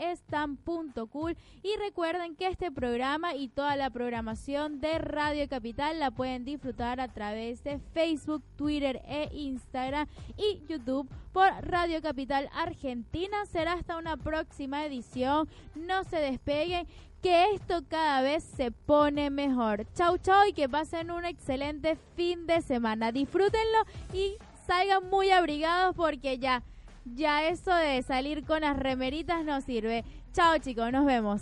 [1.11, 6.45] cool y recuerden que este programa y toda la programación de Radio Capital la pueden
[6.45, 13.45] disfrutar a través de Facebook, Twitter e Instagram y YouTube por Radio Capital Argentina.
[13.45, 15.47] Será hasta una próxima edición.
[15.75, 16.87] No se despeguen
[17.28, 19.86] esto cada vez se pone mejor.
[19.93, 23.11] Chau, chau y que pasen un excelente fin de semana.
[23.11, 23.80] Disfrútenlo
[24.13, 26.63] y salgan muy abrigados porque ya,
[27.05, 30.03] ya eso de salir con las remeritas no sirve.
[30.34, 31.41] Chao chicos, nos vemos.